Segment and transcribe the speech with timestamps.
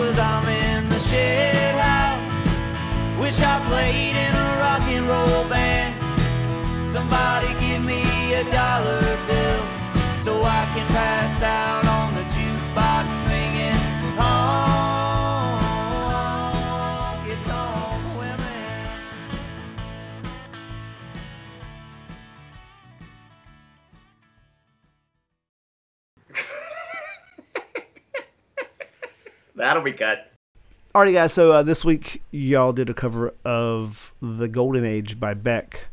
[0.00, 3.20] cause I'm in the shed house.
[3.20, 5.92] Wish I played in a rock and roll band.
[6.90, 8.02] Somebody give me
[8.34, 8.99] a dollar
[29.60, 30.32] That'll be cut.
[30.94, 31.32] Alrighty, guys.
[31.32, 35.88] So uh, this week y'all did a cover of "The Golden Age" by Beck.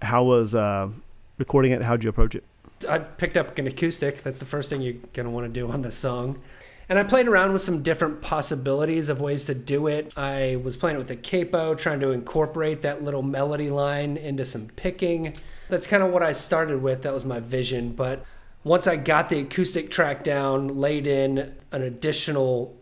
[0.00, 0.88] How was uh,
[1.36, 1.82] recording it?
[1.82, 2.44] How'd you approach it?
[2.88, 4.22] I picked up an acoustic.
[4.22, 6.40] That's the first thing you're going to want to do on this song.
[6.88, 10.16] And I played around with some different possibilities of ways to do it.
[10.16, 14.44] I was playing it with a capo, trying to incorporate that little melody line into
[14.44, 15.36] some picking.
[15.68, 17.02] That's kind of what I started with.
[17.02, 17.92] That was my vision.
[17.92, 18.24] But
[18.64, 22.79] once I got the acoustic track down, laid in an additional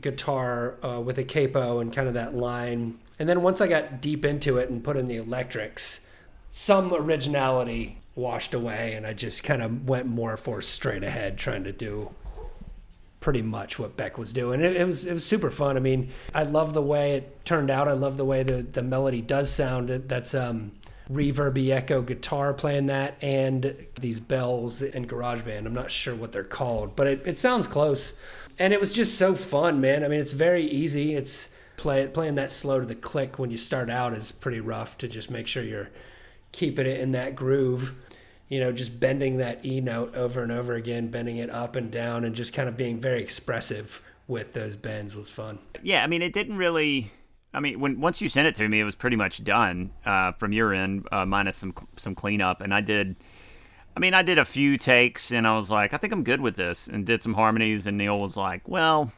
[0.00, 2.98] guitar uh, with a capo and kind of that line.
[3.18, 6.06] And then once I got deep into it and put in the electrics,
[6.50, 11.64] some originality washed away, and I just kind of went more for straight ahead, trying
[11.64, 12.10] to do
[13.20, 14.60] pretty much what Beck was doing.
[14.60, 15.76] It, it was it was super fun.
[15.76, 17.88] I mean, I love the way it turned out.
[17.88, 19.88] I love the way the the melody does sound.
[19.88, 20.72] That's um
[21.10, 25.66] reverby echo guitar playing that and these bells and GarageBand.
[25.66, 28.14] I'm not sure what they're called, but it, it sounds close.
[28.58, 30.04] And it was just so fun, man.
[30.04, 31.14] I mean, it's very easy.
[31.14, 34.96] It's play playing that slow to the click when you start out is pretty rough
[34.98, 35.90] to just make sure you're
[36.52, 37.94] keeping it in that groove
[38.48, 41.90] you know, just bending that E note over and over again, bending it up and
[41.90, 45.58] down, and just kind of being very expressive with those bends was fun.
[45.82, 47.10] Yeah, I mean, it didn't really.
[47.52, 50.32] I mean, when once you sent it to me, it was pretty much done uh,
[50.32, 52.60] from your end, uh, minus some some cleanup.
[52.60, 53.16] And I did.
[53.96, 56.40] I mean, I did a few takes, and I was like, I think I'm good
[56.40, 57.86] with this, and did some harmonies.
[57.86, 59.12] And Neil was like, Well,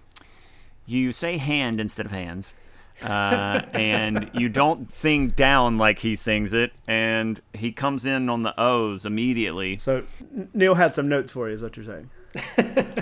[0.85, 2.55] you say hand instead of hands.
[3.03, 8.43] uh, and you don't sing down like he sings it, and he comes in on
[8.43, 9.77] the O's immediately.
[9.79, 10.05] So
[10.53, 11.55] Neil had some notes for you.
[11.55, 12.11] Is what you're saying?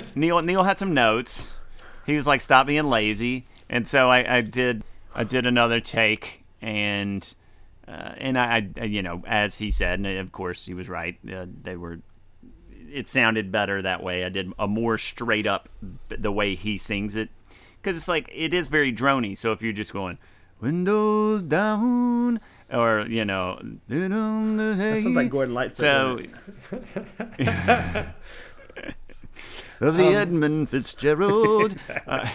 [0.14, 1.56] Neil Neil had some notes.
[2.06, 4.84] He was like, "Stop being lazy," and so I, I did
[5.14, 7.34] I did another take, and
[7.86, 11.16] uh, and I, I you know as he said, and of course he was right.
[11.30, 12.00] Uh, they were.
[12.70, 14.24] It sounded better that way.
[14.24, 15.68] I did a more straight up
[16.08, 17.28] the way he sings it,
[17.80, 19.36] because it's like it is very drony.
[19.36, 20.18] So if you're just going
[20.60, 22.40] windows down,
[22.72, 25.76] or you know, that sounds like Gordon Lightfoot.
[25.76, 26.18] so,
[29.80, 31.82] of the Edmund Fitzgerald.
[32.06, 32.28] Uh,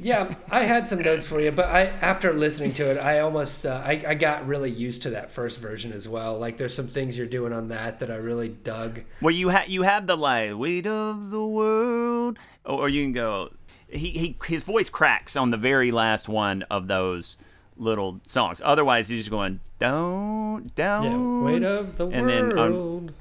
[0.00, 3.66] Yeah, I had some notes for you, but I after listening to it, I almost
[3.66, 6.38] uh, I, I got really used to that first version as well.
[6.38, 9.00] Like there's some things you're doing on that that I really dug.
[9.20, 13.12] well, you have you have the like weight of the world, or, or you can
[13.12, 13.50] go.
[13.88, 17.36] He, he his voice cracks on the very last one of those
[17.76, 18.60] little songs.
[18.64, 21.04] Otherwise, he's just going down, down.
[21.04, 23.12] Yeah, weight of the and then um, on- world.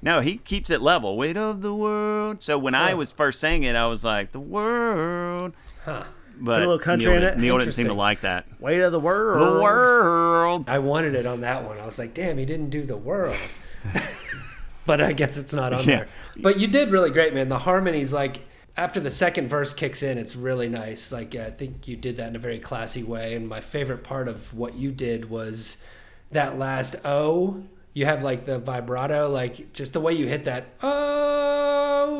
[0.00, 1.16] No, he keeps it level.
[1.16, 2.40] Weight of the world.
[2.40, 5.54] So when I was first saying it, I was like the world.
[5.88, 6.04] Huh.
[6.40, 7.42] But little country Neil, in didn't- it?
[7.42, 8.46] Neil didn't seem to like that.
[8.60, 9.56] Weight of the world.
[9.56, 10.64] The world.
[10.68, 11.78] I wanted it on that one.
[11.78, 13.36] I was like, damn, he didn't do the world.
[14.86, 15.84] but I guess it's not on Yeah.
[15.96, 16.08] there.
[16.36, 17.48] But you did really great, man.
[17.48, 18.40] The harmonies, like
[18.76, 21.10] after the second verse kicks in, it's really nice.
[21.10, 23.34] Like I think you did that in a very classy way.
[23.34, 25.82] And my favorite part of what you did was
[26.30, 27.64] that last O.
[27.94, 30.86] You have like the vibrato, like just the way you hit that oh,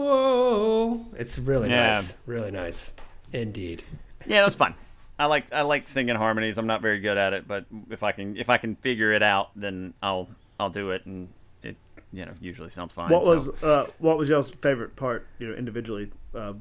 [0.09, 1.07] oh.
[1.17, 1.89] it's really Yeah.
[1.93, 2.93] nice, really nice,
[3.33, 3.83] indeed.
[4.27, 4.75] Yeah, that was fun.
[5.19, 6.59] I like I like singing harmonies.
[6.59, 9.22] I'm not very good at it, but if I can if I can figure it
[9.22, 10.28] out, then I'll
[10.61, 11.28] I'll do it, and
[11.62, 11.77] it
[12.12, 13.11] you know usually sounds fine.
[13.11, 13.31] What so.
[13.31, 15.27] was uh, what was y'all's favorite part?
[15.39, 16.55] You know, individually uh,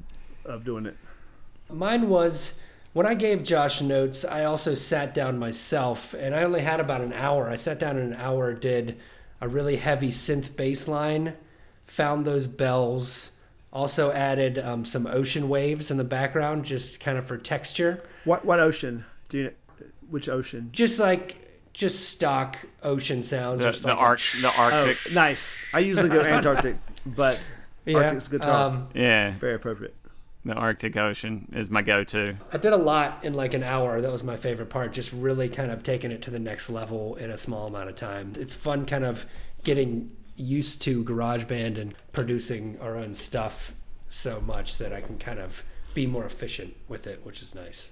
[0.44, 0.96] of doing it.
[1.70, 2.58] Mine was
[2.94, 7.00] when I gave Josh notes, I also sat down myself and I only had about
[7.00, 7.48] an hour.
[7.48, 8.98] I sat down in an hour, did
[9.40, 11.34] a really heavy synth bass line,
[11.84, 13.32] found those bells,
[13.72, 18.02] also added um, some ocean waves in the background just kind of for texture.
[18.24, 19.04] What what ocean?
[19.28, 19.52] Do you
[20.08, 20.70] which ocean?
[20.72, 21.36] Just like
[21.74, 23.62] just stock ocean sounds.
[23.62, 24.96] the, just the like a arc the Oh, Arctic?
[25.12, 25.58] nice.
[25.72, 26.76] I usually go Antarctic,
[27.06, 27.52] but
[27.84, 28.68] Yeah, Arctic's a good call.
[28.70, 29.94] um, Yeah, Very appropriate.
[30.44, 32.34] the Arctic Ocean is my go-to.
[32.52, 34.00] I did a lot in like an hour.
[34.00, 34.92] That was my favorite part.
[34.92, 37.94] Just really kind of taking it to the next level in a small amount of
[37.94, 38.32] time.
[38.38, 39.24] It's fun kind of
[39.62, 43.74] getting used to GarageBand and producing our own stuff
[44.08, 45.62] so much that I can kind of
[45.94, 47.90] be more efficient with it, which is nice.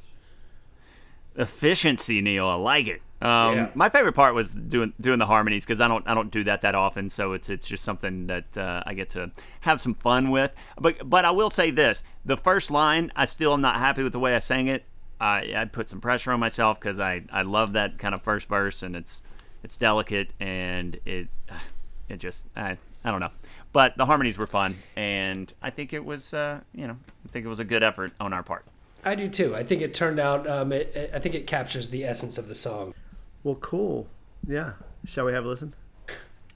[1.36, 2.46] Efficiency, Neil.
[2.48, 3.02] I like it.
[3.20, 3.68] Um, Yeah.
[3.74, 6.62] My favorite part was doing doing the harmonies because I don't I don't do that
[6.62, 10.30] that often, so it's it's just something that uh, I get to have some fun
[10.30, 10.52] with.
[10.78, 14.12] But but I will say this: the first line, I still am not happy with
[14.12, 14.84] the way I sang it.
[15.20, 18.48] I I put some pressure on myself because I I love that kind of first
[18.48, 19.22] verse and it's
[19.62, 21.28] it's delicate and it
[22.08, 23.30] it just I I don't know.
[23.72, 27.44] But the harmonies were fun, and I think it was uh, you know I think
[27.44, 28.64] it was a good effort on our part.
[29.04, 29.54] I do too.
[29.54, 30.48] I think it turned out.
[30.48, 32.92] Um, it, it- I think it captures the essence of the song.
[33.44, 34.08] Well, cool.
[34.46, 34.72] Yeah.
[35.04, 35.74] Shall we have a listen?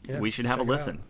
[0.08, 0.72] Yeah, we should have a check out.
[0.72, 1.02] listen.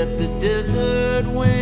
[0.00, 1.59] Let the desert wind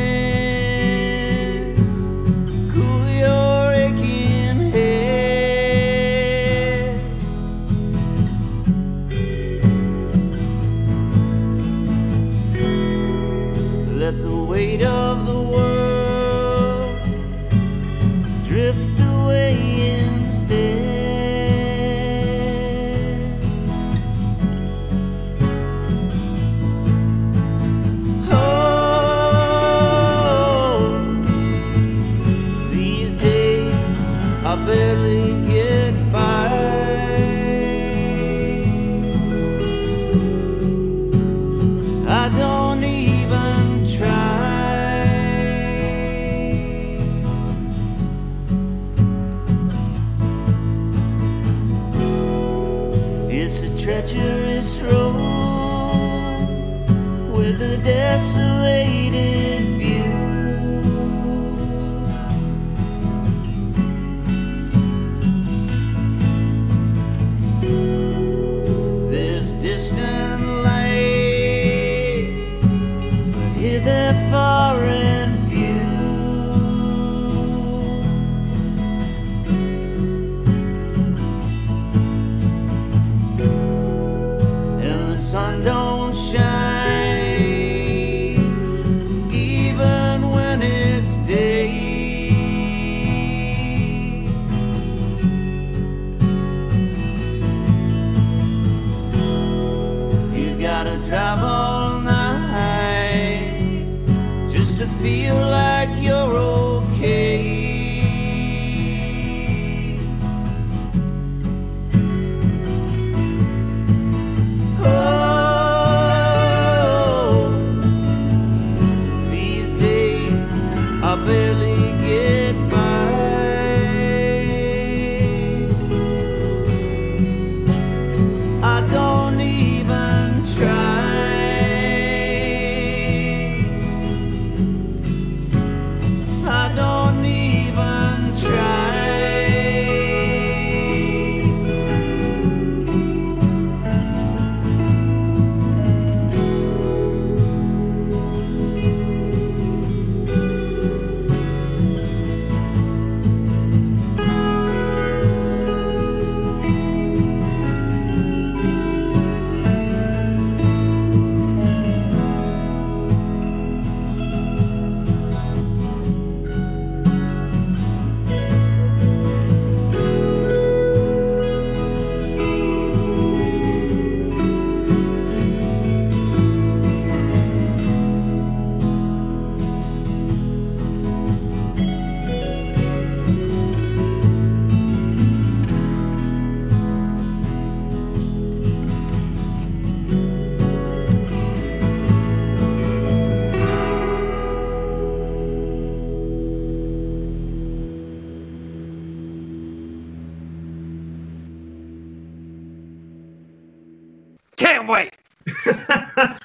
[58.19, 59.88] a desolated view.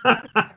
[0.03, 0.52] Can't wait.